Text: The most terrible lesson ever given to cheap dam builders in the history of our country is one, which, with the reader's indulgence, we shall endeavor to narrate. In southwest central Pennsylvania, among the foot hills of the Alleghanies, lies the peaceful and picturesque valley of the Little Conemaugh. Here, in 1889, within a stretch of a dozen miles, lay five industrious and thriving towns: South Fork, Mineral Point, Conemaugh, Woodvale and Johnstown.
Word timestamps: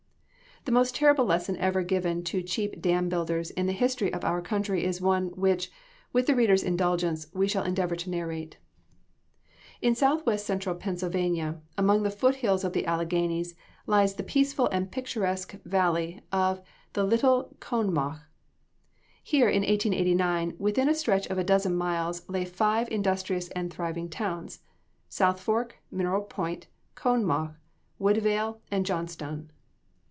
The 0.63 0.71
most 0.71 0.95
terrible 0.95 1.25
lesson 1.25 1.57
ever 1.57 1.81
given 1.81 2.23
to 2.25 2.43
cheap 2.43 2.79
dam 2.83 3.09
builders 3.09 3.49
in 3.49 3.65
the 3.65 3.73
history 3.73 4.13
of 4.13 4.23
our 4.23 4.43
country 4.43 4.83
is 4.85 5.01
one, 5.01 5.29
which, 5.29 5.71
with 6.13 6.27
the 6.27 6.35
reader's 6.35 6.61
indulgence, 6.61 7.25
we 7.33 7.47
shall 7.47 7.63
endeavor 7.63 7.95
to 7.95 8.09
narrate. 8.11 8.57
In 9.81 9.95
southwest 9.95 10.45
central 10.45 10.75
Pennsylvania, 10.75 11.59
among 11.79 12.03
the 12.03 12.11
foot 12.11 12.35
hills 12.35 12.63
of 12.63 12.73
the 12.73 12.85
Alleghanies, 12.85 13.55
lies 13.87 14.13
the 14.13 14.21
peaceful 14.23 14.67
and 14.67 14.91
picturesque 14.91 15.53
valley 15.65 16.21
of 16.31 16.61
the 16.93 17.03
Little 17.03 17.57
Conemaugh. 17.59 18.19
Here, 19.23 19.49
in 19.49 19.63
1889, 19.63 20.57
within 20.59 20.87
a 20.87 20.93
stretch 20.93 21.25
of 21.25 21.39
a 21.39 21.43
dozen 21.43 21.75
miles, 21.75 22.21
lay 22.29 22.45
five 22.45 22.87
industrious 22.91 23.49
and 23.49 23.73
thriving 23.73 24.09
towns: 24.09 24.59
South 25.09 25.39
Fork, 25.41 25.79
Mineral 25.89 26.21
Point, 26.21 26.67
Conemaugh, 26.93 27.53
Woodvale 27.97 28.61
and 28.69 28.85
Johnstown. 28.85 29.49